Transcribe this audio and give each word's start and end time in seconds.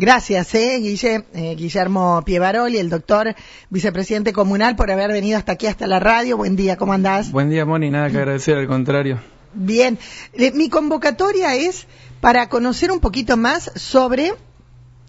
Gracias, 0.00 0.54
eh, 0.54 0.78
Guille, 0.80 1.24
eh, 1.34 1.54
Guillermo 1.58 2.22
Pievaroli, 2.24 2.78
el 2.78 2.88
doctor 2.88 3.34
vicepresidente 3.68 4.32
comunal, 4.32 4.74
por 4.74 4.90
haber 4.90 5.12
venido 5.12 5.36
hasta 5.36 5.52
aquí, 5.52 5.66
hasta 5.66 5.86
la 5.86 6.00
radio. 6.00 6.38
Buen 6.38 6.56
día, 6.56 6.78
¿cómo 6.78 6.94
andás? 6.94 7.30
Buen 7.30 7.50
día, 7.50 7.66
Moni, 7.66 7.90
nada 7.90 8.08
que 8.08 8.16
agradecer, 8.16 8.56
al 8.56 8.66
contrario. 8.66 9.20
Bien, 9.52 9.98
Eh, 10.32 10.52
mi 10.52 10.70
convocatoria 10.70 11.54
es 11.54 11.86
para 12.22 12.48
conocer 12.48 12.90
un 12.92 13.00
poquito 13.00 13.36
más 13.36 13.72
sobre 13.76 14.32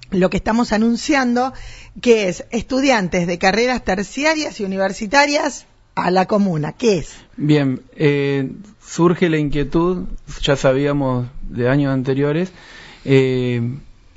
lo 0.09 0.29
que 0.29 0.35
estamos 0.35 0.73
anunciando, 0.73 1.53
que 2.01 2.27
es 2.27 2.43
estudiantes 2.51 3.27
de 3.27 3.37
carreras 3.37 3.85
terciarias 3.85 4.59
y 4.59 4.65
universitarias 4.65 5.67
a 5.95 6.11
la 6.11 6.25
comuna. 6.25 6.73
¿Qué 6.73 6.97
es? 6.97 7.13
Bien, 7.37 7.81
eh, 7.95 8.51
surge 8.85 9.29
la 9.29 9.37
inquietud, 9.37 10.07
ya 10.41 10.57
sabíamos 10.57 11.27
de 11.43 11.69
años 11.69 11.93
anteriores, 11.93 12.51
eh, 13.05 13.61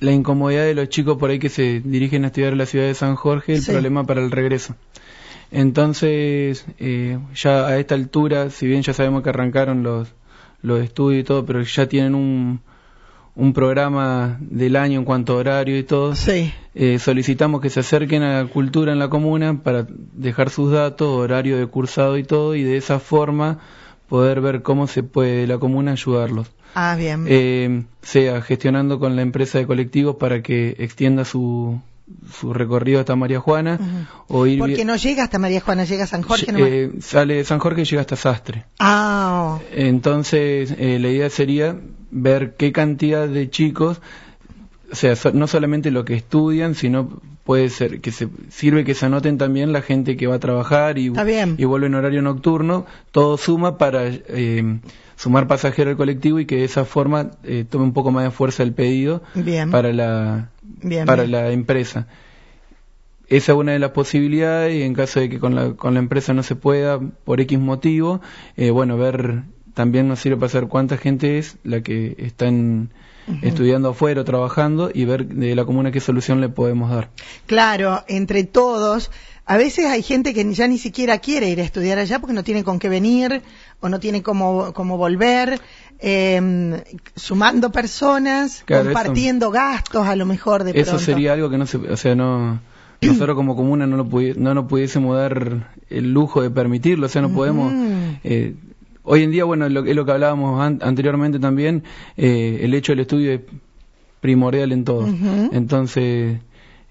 la 0.01 0.13
incomodidad 0.13 0.65
de 0.65 0.75
los 0.75 0.89
chicos 0.89 1.17
por 1.17 1.31
ahí 1.31 1.39
que 1.39 1.49
se 1.49 1.81
dirigen 1.81 2.25
a 2.25 2.29
estudiar 2.29 2.53
a 2.53 2.57
la 2.57 2.67
ciudad 2.67 2.87
de 2.87 2.95
San 2.95 3.15
Jorge, 3.17 3.55
el 3.55 3.63
Sí. 3.63 3.73
problema 3.73 4.05
para 4.05 4.21
el 4.23 4.31
regreso. 4.31 4.75
Entonces, 5.51 6.67
eh, 6.79 7.19
ya 7.35 7.67
a 7.67 7.79
esta 7.79 7.95
altura, 7.95 8.51
si 8.51 8.67
bien 8.67 8.83
ya 8.83 8.93
sabemos 8.93 9.23
que 9.23 9.29
arrancaron 9.31 9.83
los, 9.83 10.09
los 10.63 10.83
estudios 10.83 11.21
y 11.21 11.25
todo, 11.25 11.47
pero 11.47 11.63
ya 11.63 11.87
tienen 11.87 12.15
un, 12.15 12.61
un 13.37 13.53
programa 13.53 14.37
del 14.41 14.77
año 14.77 14.99
en 14.99 15.05
cuanto 15.05 15.35
a 15.35 15.37
horario 15.37 15.79
y 15.79 15.85
todo, 15.85 16.15
Sí. 16.17 16.53
eh, 16.75 16.99
solicitamos 16.99 17.61
que 17.61 17.71
se 17.71 17.81
acerquen 17.81 18.23
a 18.23 18.43
la 18.43 18.49
cultura 18.49 18.93
en 18.93 18.99
la 18.99 19.09
comuna 19.09 19.63
para 19.63 19.87
dejar 19.89 20.51
sus 20.51 20.73
datos, 20.73 21.09
horario 21.09 21.57
de 21.57 21.67
cursado 21.67 22.19
y 22.19 22.25
todo, 22.25 22.55
y 22.57 22.63
de 22.65 22.77
esa 22.77 22.99
forma 22.99 23.59
poder 24.09 24.41
ver 24.41 24.63
cómo 24.63 24.87
se 24.87 25.03
puede 25.03 25.47
la 25.47 25.59
comuna 25.59 25.93
ayudarlos. 25.93 26.51
Ah, 26.75 26.97
bien. 26.97 27.25
Eh, 27.29 27.85
sea 28.03 28.43
gestionando 28.43 28.99
con 28.99 29.17
la 29.17 29.23
empresa 29.23 29.59
de 29.59 29.67
colectivos 29.67 30.17
para 30.17 30.43
que 30.43 30.75
extienda 30.79 31.25
su, 31.25 31.81
su 32.33 32.53
recorrido 32.53 33.01
hasta 33.01 33.17
María 33.17 33.41
Juana 33.41 33.79
o 34.29 34.47
ir 34.47 34.59
Porque 34.59 34.85
no 34.85 34.97
llega 34.97 35.25
hasta 35.25 35.39
María 35.39 35.61
Juana, 35.61 35.85
llega 35.85 36.05
a 36.05 36.07
San 36.07 36.23
Jorge 36.23 36.53
nomás. 36.53 36.69
eh, 36.69 36.91
sale 37.01 37.35
de 37.37 37.45
San 37.45 37.59
Jorge 37.61 37.83
y 37.83 37.85
llega 37.85 38.01
hasta 38.01 38.17
Sastre. 38.17 38.65
Ah, 38.79 39.59
Entonces, 39.73 40.75
eh, 40.79 40.99
la 41.01 41.09
idea 41.09 41.31
sería 41.31 41.77
ver 42.11 42.55
qué 42.57 42.73
cantidad 42.73 43.27
de 43.29 43.49
chicos, 43.51 44.01
o 44.91 44.95
sea, 44.95 45.17
so- 45.17 45.33
no 45.33 45.47
solamente 45.47 45.91
lo 45.91 46.05
que 46.05 46.15
estudian, 46.15 46.75
sino 46.75 47.21
puede 47.45 47.69
ser 47.69 48.01
que 48.01 48.11
se 48.11 48.29
sirve 48.49 48.85
que 48.85 48.95
se 48.95 49.07
anoten 49.07 49.39
también 49.39 49.73
la 49.73 49.83
gente 49.83 50.17
que 50.17 50.27
va 50.27 50.37
a 50.37 50.41
trabajar 50.41 50.99
y, 50.99 51.09
vuelve 51.11 51.87
en 51.87 51.95
horario 51.95 52.23
nocturno, 52.23 52.87
todo 53.11 53.37
suma 53.37 53.77
para 53.77 54.07
eh, 54.07 54.79
sumar 55.17 55.47
pasajeros 55.47 55.93
al 55.93 55.97
colectivo 55.97 56.41
y 56.41 56.47
que 56.47 56.57
de 56.57 56.65
esa 56.65 56.85
forma 56.85 57.33
eh, 57.45 57.65
tome 57.69 57.85
un 57.85 57.93
poco 57.93 58.11
más 58.11 58.25
de 58.25 58.31
fuerza 58.31 58.63
el 58.63 58.73
pedido 58.73 59.23
bien. 59.35 59.71
para 59.71 59.93
la 59.93 60.51
bien, 60.63 61.07
para 61.07 61.23
bien. 61.25 61.33
la 61.33 61.51
empresa. 61.51 62.07
Esa 63.29 63.53
es 63.53 63.59
una 63.59 63.73
de 63.73 63.79
las 63.79 63.91
posibilidades 63.91 64.77
y 64.77 64.83
en 64.83 64.95
caso 64.95 65.19
de 65.19 65.31
que 65.31 65.39
con 65.39 65.55
la, 65.55 65.73
con 65.73 65.95
la 65.95 66.01
empresa 66.01 66.35
no 66.35 66.43
se 66.43 66.57
pueda 66.57 67.01
por 67.01 67.41
X 67.41 67.59
motivo, 67.59 68.21
eh, 68.57 68.71
bueno, 68.71 68.99
ver 68.99 69.43
también 69.75 70.09
nos 70.09 70.21
sirve 70.21 70.37
para 70.39 70.49
saber 70.51 70.69
cuánta 70.69 70.97
gente 70.97 71.39
es 71.39 71.57
la 71.65 71.81
que 71.83 72.15
está 72.19 72.47
en- 72.47 72.91
estudiando 73.43 73.89
afuera 73.91 74.21
o 74.21 74.25
trabajando 74.25 74.91
y 74.93 75.05
ver 75.07 75.27
de 75.27 75.55
la 75.55 75.65
comuna 75.65 75.91
qué 75.91 76.01
solución 76.01 76.41
le 76.41 76.49
podemos 76.51 76.91
dar. 76.91 77.09
Claro, 77.47 78.05
entre 78.07 78.45
todos. 78.45 79.11
A 79.47 79.57
veces 79.57 79.87
hay 79.87 80.03
gente 80.03 80.33
que 80.35 80.53
ya 80.55 80.69
ni 80.69 80.79
siquiera 80.79 81.19
quiere 81.19 81.49
ir 81.51 81.61
a 81.61 81.65
estudiar 81.65 81.99
allá 81.99 82.19
porque 82.19 82.35
no 82.35 82.45
tiene 82.45 82.65
con 82.65 82.79
qué 82.79 82.89
venir 82.89 83.43
o 83.81 83.89
no 83.89 83.99
tiene 84.01 84.23
cómo, 84.23 84.73
cómo 84.75 84.97
volver, 84.99 85.59
eh, 86.01 86.83
sumando 87.17 87.71
personas, 87.73 88.63
Claro, 88.65 88.85
eso- 88.91 88.93
compartiendo 88.93 89.51
gastos 89.51 90.07
a 90.07 90.17
lo 90.17 90.27
mejor 90.27 90.65
de 90.65 90.73
Eso 90.73 90.93
pronto. 90.93 90.99
sería 91.05 91.33
algo 91.33 91.51
que 91.51 91.59
no 91.59 91.67
se, 91.67 91.77
o 91.79 91.97
sea, 91.97 92.15
no 92.15 92.61
nosotros 93.03 93.37
como 93.37 93.57
comuna 93.57 93.87
no 93.87 93.97
lo 93.97 94.07
pudi- 94.07 94.35
no 94.37 94.55
nos 94.55 94.67
pudiésemos 94.67 95.17
dar 95.17 95.73
el 95.91 96.13
lujo 96.13 96.43
de 96.43 96.51
permitirlo, 96.51 97.07
o 97.07 97.09
sea, 97.09 97.23
no 97.23 97.31
podemos 97.31 97.73
Mm. 97.73 98.17
eh, 98.25 98.55
hoy 99.05 99.23
en 99.23 99.31
día, 99.31 99.45
bueno, 99.45 99.69
lo, 99.69 99.85
es 99.85 99.95
lo 99.95 100.05
que 100.05 100.13
hablábamos 100.13 100.61
an- 100.61 100.81
anteriormente 100.83 101.39
también, 101.39 101.85
eh, 102.17 102.61
el 102.63 102.75
hecho 102.75 102.93
del 102.93 103.01
estudio 103.01 103.33
es 103.33 103.41
primordial 104.21 104.73
en 104.73 104.85
todo. 104.85 105.07
Entonces, 105.53 106.39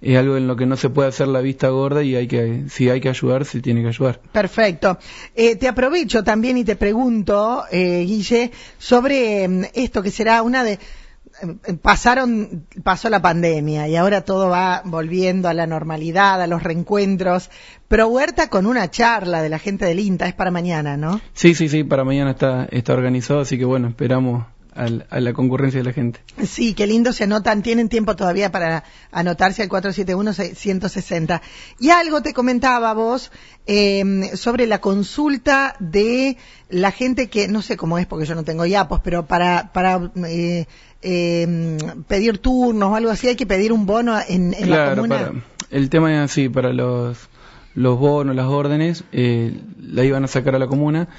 es 0.01 0.17
algo 0.17 0.35
en 0.37 0.47
lo 0.47 0.55
que 0.55 0.65
no 0.65 0.75
se 0.77 0.89
puede 0.89 1.09
hacer 1.09 1.27
la 1.29 1.39
vista 1.41 1.69
gorda 1.69 2.03
y 2.03 2.15
hay 2.15 2.27
que, 2.27 2.63
si 2.69 2.89
hay 2.89 2.99
que 3.01 3.09
ayudar, 3.09 3.45
se 3.45 3.61
tiene 3.61 3.81
que 3.81 3.87
ayudar. 3.87 4.19
Perfecto. 4.31 4.97
Eh, 5.33 5.55
te 5.55 5.67
aprovecho 5.67 6.23
también 6.23 6.57
y 6.57 6.63
te 6.63 6.75
pregunto, 6.75 7.63
eh, 7.71 8.03
Guille, 8.05 8.51
sobre 8.77 9.47
mm, 9.47 9.63
esto 9.73 10.03
que 10.03 10.11
será 10.11 10.41
una 10.43 10.63
de 10.63 10.77
pasaron 11.81 12.65
pasó 12.83 13.09
la 13.09 13.21
pandemia 13.21 13.87
y 13.87 13.95
ahora 13.95 14.21
todo 14.21 14.49
va 14.49 14.81
volviendo 14.85 15.49
a 15.49 15.53
la 15.53 15.67
normalidad, 15.67 16.41
a 16.41 16.47
los 16.47 16.63
reencuentros. 16.63 17.49
Pero 17.87 18.07
Huerta 18.07 18.49
con 18.49 18.65
una 18.65 18.89
charla 18.89 19.41
de 19.41 19.49
la 19.49 19.59
gente 19.59 19.85
del 19.85 19.99
INTA 19.99 20.27
es 20.27 20.33
para 20.33 20.51
mañana, 20.51 20.97
¿no? 20.97 21.21
Sí, 21.33 21.53
sí, 21.53 21.69
sí, 21.69 21.83
para 21.83 22.03
mañana 22.03 22.31
está, 22.31 22.65
está 22.71 22.93
organizado, 22.93 23.41
así 23.41 23.57
que 23.57 23.65
bueno, 23.65 23.89
esperamos 23.89 24.45
al- 24.75 25.05
a 25.09 25.19
la 25.19 25.33
concurrencia 25.33 25.79
de 25.79 25.83
la 25.85 25.93
gente. 25.93 26.19
Sí, 26.47 26.73
qué 26.73 26.87
lindo 26.87 27.13
se 27.13 27.23
anotan, 27.25 27.61
tienen 27.63 27.89
tiempo 27.89 28.15
todavía 28.15 28.51
para 28.51 28.83
anotarse 29.11 29.61
al 29.63 29.69
471-160. 29.69 31.41
Y 31.79 31.89
algo 31.89 32.21
te 32.21 32.33
comentaba 32.33 32.93
vos 32.93 33.31
eh, 33.67 34.31
sobre 34.35 34.67
la 34.67 34.79
consulta 34.81 35.75
de 35.79 36.37
la 36.69 36.91
gente 36.91 37.29
que, 37.29 37.47
no 37.47 37.61
sé 37.61 37.77
cómo 37.77 37.97
es 37.97 38.05
porque 38.07 38.25
yo 38.25 38.35
no 38.35 38.43
tengo 38.43 38.65
yapos, 38.65 38.99
pero 39.03 39.25
para, 39.25 39.71
para 39.73 40.11
eh, 40.27 40.65
eh, 41.01 41.77
pedir 42.07 42.37
turnos 42.39 42.91
o 42.91 42.95
algo 42.95 43.11
así 43.11 43.27
hay 43.27 43.35
que 43.35 43.45
pedir 43.45 43.71
un 43.73 43.85
bono 43.85 44.17
en, 44.27 44.53
en 44.53 44.69
la 44.69 44.95
comuna. 44.95 45.17
para, 45.17 45.31
el 45.69 45.89
tema 45.89 46.13
es 46.13 46.19
así, 46.31 46.49
para 46.49 46.71
los, 46.73 47.17
los 47.75 47.97
bonos, 47.99 48.35
las 48.35 48.47
órdenes, 48.47 49.03
eh, 49.11 49.59
la 49.83 50.03
iban 50.03 50.23
a 50.23 50.27
sacar 50.27 50.55
a 50.55 50.59
la 50.59 50.67
comuna. 50.67 51.09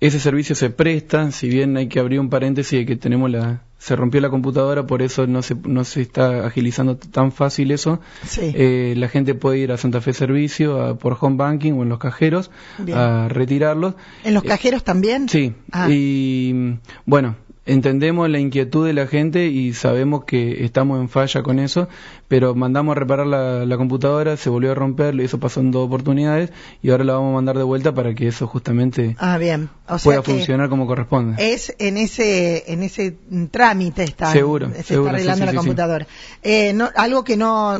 Ese 0.00 0.20
servicio 0.20 0.54
se 0.54 0.70
presta, 0.70 1.30
si 1.32 1.48
bien 1.48 1.76
hay 1.76 1.88
que 1.88 1.98
abrir 1.98 2.20
un 2.20 2.30
paréntesis 2.30 2.78
de 2.78 2.86
que 2.86 2.94
tenemos 2.96 3.30
la, 3.30 3.62
se 3.78 3.96
rompió 3.96 4.20
la 4.20 4.30
computadora, 4.30 4.86
por 4.86 5.02
eso 5.02 5.26
no 5.26 5.42
se, 5.42 5.56
no 5.56 5.82
se 5.84 6.02
está 6.02 6.46
agilizando 6.46 6.96
tan 6.96 7.32
fácil 7.32 7.70
eso. 7.72 8.00
Sí. 8.24 8.52
Eh, 8.54 8.94
la 8.96 9.08
gente 9.08 9.34
puede 9.34 9.58
ir 9.58 9.72
a 9.72 9.76
Santa 9.76 10.00
Fe 10.00 10.12
Servicio, 10.12 10.80
a- 10.80 10.96
por 10.98 11.16
home 11.20 11.36
banking 11.36 11.72
o 11.72 11.82
en 11.82 11.88
los 11.88 11.98
cajeros, 11.98 12.50
Bien. 12.78 12.96
a 12.96 13.28
retirarlos. 13.28 13.94
¿En 14.24 14.34
los 14.34 14.44
cajeros 14.44 14.84
también? 14.84 15.28
Sí, 15.28 15.52
Ah. 15.72 15.88
y 15.90 16.78
bueno, 17.06 17.34
entendemos 17.68 18.28
la 18.28 18.38
inquietud 18.38 18.86
de 18.86 18.92
la 18.92 19.06
gente 19.06 19.46
y 19.46 19.72
sabemos 19.74 20.24
que 20.24 20.64
estamos 20.64 21.00
en 21.00 21.08
falla 21.08 21.42
con 21.42 21.58
eso, 21.58 21.88
pero 22.26 22.54
mandamos 22.54 22.96
a 22.96 22.98
reparar 22.98 23.26
la, 23.26 23.64
la 23.64 23.76
computadora, 23.76 24.36
se 24.36 24.50
volvió 24.50 24.72
a 24.72 24.74
romper, 24.74 25.18
eso 25.20 25.38
pasó 25.38 25.60
en 25.60 25.70
dos 25.70 25.86
oportunidades 25.86 26.50
y 26.82 26.90
ahora 26.90 27.04
la 27.04 27.12
vamos 27.14 27.30
a 27.32 27.34
mandar 27.34 27.56
de 27.58 27.64
vuelta 27.64 27.92
para 27.94 28.14
que 28.14 28.28
eso 28.28 28.46
justamente 28.46 29.16
Ah, 29.18 29.38
bien. 29.38 29.68
O 29.86 29.98
sea 29.98 30.04
pueda 30.04 30.22
funcionar 30.22 30.68
como 30.68 30.86
corresponde. 30.86 31.36
es 31.54 31.74
en 31.78 31.96
ese 31.98 32.64
en 32.72 32.82
ese 32.82 33.16
trámite 33.50 34.02
está 34.04 34.32
Seguro, 34.32 34.70
se 34.74 34.82
seguro, 34.82 35.16
está 35.16 35.16
arreglando 35.16 35.38
sí, 35.38 35.44
la 35.44 35.50
sí, 35.50 35.54
sí. 35.54 35.56
computadora 35.58 36.06
Eh, 36.42 36.72
no, 36.72 36.88
algo 36.96 37.24
que 37.24 37.36
no 37.36 37.78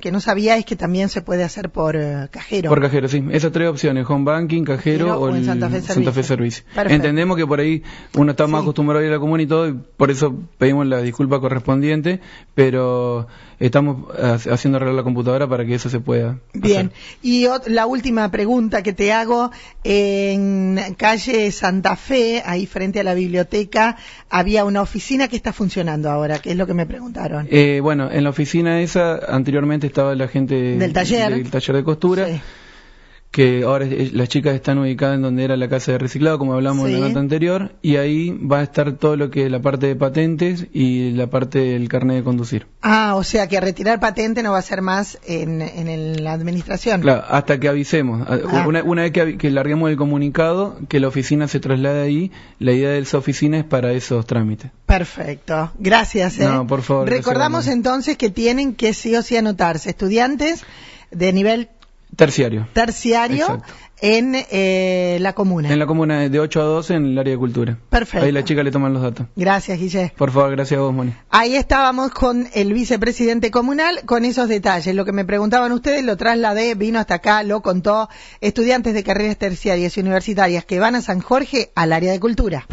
que 0.00 0.12
no 0.12 0.20
sabía 0.20 0.56
es 0.56 0.64
que 0.64 0.76
también 0.76 1.08
se 1.08 1.22
puede 1.22 1.42
hacer 1.44 1.70
por 1.70 1.96
eh, 1.96 2.28
cajero 2.30 2.68
Por 2.70 2.80
cajero, 2.80 3.08
sí. 3.08 3.22
Esas 3.30 3.52
tres 3.52 3.68
opciones, 3.68 4.06
home 4.08 4.24
banking, 4.24 4.62
cajero 4.64 4.76
Cajero 4.76 5.20
o, 5.20 5.28
el 5.34 5.44
Santa 5.44 5.68
Fe 6.12 6.22
Servicio. 6.22 6.64
Entendemos 6.88 7.36
que 7.36 7.46
por 7.46 7.60
ahí 7.60 7.82
uno 8.14 8.30
está 8.32 8.46
más 8.46 8.62
Sí. 8.62 8.66
Acostumbrado 8.76 9.00
a 9.02 9.06
ir 9.06 9.10
a 9.10 9.14
la 9.14 9.20
comuna 9.20 9.42
y 9.42 9.46
todo, 9.46 9.68
y 9.68 9.72
por 9.96 10.10
eso 10.10 10.34
pedimos 10.58 10.86
la 10.86 11.00
disculpa 11.00 11.40
correspondiente, 11.40 12.20
pero 12.54 13.26
estamos 13.58 14.04
ha- 14.18 14.34
haciendo 14.52 14.76
arreglar 14.76 14.96
la 14.96 15.02
computadora 15.02 15.48
para 15.48 15.64
que 15.64 15.74
eso 15.74 15.88
se 15.88 15.98
pueda 16.00 16.38
bien 16.52 16.88
hacer. 16.88 17.00
y 17.22 17.46
la 17.68 17.86
última 17.86 18.30
pregunta 18.30 18.82
que 18.82 18.92
te 18.92 19.12
hago 19.14 19.50
en 19.84 20.78
calle 20.98 21.50
Santa 21.52 21.96
Fe 21.96 22.42
ahí 22.44 22.66
frente 22.66 23.00
a 23.00 23.04
la 23.04 23.14
biblioteca 23.14 23.96
había 24.28 24.64
una 24.66 24.82
oficina 24.82 25.28
que 25.28 25.36
está 25.36 25.52
funcionando 25.54 26.10
ahora 26.10 26.38
que 26.38 26.50
es 26.50 26.56
lo 26.56 26.66
que 26.66 26.74
me 26.74 26.84
preguntaron 26.86 27.48
Eh, 27.50 27.80
bueno, 27.82 28.10
en 28.10 28.24
la 28.24 28.30
oficina 28.30 28.80
esa 28.82 29.16
anteriormente 29.28 29.86
estaba 29.86 30.14
la 30.14 30.28
gente 30.28 30.54
Del 30.76 30.92
taller. 30.92 31.32
del 31.34 31.50
taller 31.50 31.76
de 31.76 31.84
costura, 31.84 32.26
Sí. 32.26 32.40
Que 33.36 33.64
ahora 33.64 33.84
las 34.12 34.30
chicas 34.30 34.54
están 34.54 34.78
ubicadas 34.78 35.16
en 35.16 35.20
donde 35.20 35.44
era 35.44 35.58
la 35.58 35.68
casa 35.68 35.92
de 35.92 35.98
reciclado, 35.98 36.38
como 36.38 36.54
hablamos 36.54 36.88
en 36.88 36.98
la 36.98 37.08
nota 37.08 37.20
anterior, 37.20 37.72
y 37.82 37.96
ahí 37.96 38.30
va 38.30 38.60
a 38.60 38.62
estar 38.62 38.92
todo 38.92 39.14
lo 39.14 39.30
que 39.30 39.44
es 39.44 39.50
la 39.50 39.60
parte 39.60 39.86
de 39.88 39.94
patentes 39.94 40.68
y 40.72 41.10
la 41.10 41.26
parte 41.26 41.58
del 41.58 41.86
carnet 41.90 42.16
de 42.16 42.24
conducir. 42.24 42.66
ah 42.80 43.14
o 43.14 43.22
sea 43.24 43.46
que 43.46 43.60
retirar 43.60 44.00
patente 44.00 44.42
no 44.42 44.52
va 44.52 44.58
a 44.58 44.62
ser 44.62 44.80
más 44.80 45.18
en, 45.26 45.60
en 45.60 45.88
el- 45.88 46.24
la 46.24 46.32
administración 46.32 47.02
Claro, 47.02 47.24
hasta 47.28 47.60
que 47.60 47.68
avisemos. 47.68 48.26
A- 48.26 48.38
Ah. 48.50 48.64
Una, 48.66 48.82
una 48.82 49.02
vez 49.02 49.12
que, 49.12 49.50
larguemos 49.50 49.90
el 49.90 49.98
comunicado, 49.98 50.78
que 50.88 50.98
la 50.98 51.08
oficina 51.08 51.46
se 51.46 51.60
traslade 51.60 52.00
ahí, 52.02 52.32
la 52.58 52.72
idea 52.72 52.88
de 52.88 53.00
esa 53.00 53.18
oficina 53.18 53.58
es 53.58 53.64
para 53.64 53.92
esos 53.92 54.24
trámites. 54.24 54.70
Perfecto, 54.86 55.72
gracias. 55.78 56.38
¿eh? 56.40 56.44
No, 56.48 56.66
por 56.66 56.80
favor, 56.80 57.06
Recordamos 57.06 57.66
entonces 57.68 58.16
que 58.16 58.30
tienen 58.30 58.74
que 58.74 58.94
sí 58.94 59.14
o 59.14 59.20
sí 59.20 59.36
anotarse 59.36 59.90
estudiantes 59.90 60.64
de 61.10 61.32
nivel 61.32 61.68
Terciario. 62.16 62.66
terciario 62.72 63.44
Exacto. 63.44 63.72
en 64.00 64.34
eh, 64.50 65.18
la 65.20 65.34
comuna. 65.34 65.70
En 65.70 65.78
la 65.78 65.86
comuna 65.86 66.28
de 66.28 66.40
8 66.40 66.60
a 66.60 66.64
12 66.64 66.94
en 66.94 67.06
el 67.06 67.18
área 67.18 67.32
de 67.32 67.38
cultura. 67.38 67.78
Perfecto. 67.90 68.26
Ahí 68.26 68.32
la 68.32 68.44
chica 68.44 68.62
le 68.62 68.70
toman 68.70 68.92
los 68.92 69.02
datos. 69.02 69.26
Gracias, 69.36 69.78
Guille. 69.78 70.12
Por 70.16 70.30
favor, 70.30 70.50
gracias 70.52 70.78
a 70.78 70.82
vos, 70.82 70.94
Moni. 70.94 71.14
Ahí 71.30 71.56
estábamos 71.56 72.10
con 72.10 72.48
el 72.54 72.72
vicepresidente 72.72 73.50
comunal 73.50 74.00
con 74.06 74.24
esos 74.24 74.48
detalles. 74.48 74.94
Lo 74.94 75.04
que 75.04 75.12
me 75.12 75.24
preguntaban 75.24 75.72
ustedes 75.72 76.04
lo 76.04 76.16
trasladé, 76.16 76.74
vino 76.74 76.98
hasta 76.98 77.14
acá, 77.14 77.42
lo 77.42 77.60
contó. 77.62 78.08
Estudiantes 78.40 78.94
de 78.94 79.04
carreras 79.04 79.36
terciarias 79.36 79.96
y 79.96 80.00
universitarias 80.00 80.64
que 80.64 80.80
van 80.80 80.94
a 80.94 81.02
San 81.02 81.20
Jorge 81.20 81.70
al 81.74 81.92
área 81.92 82.12
de 82.12 82.20
cultura. 82.20 82.66